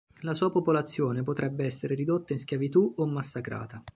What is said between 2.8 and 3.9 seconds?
o massacrata.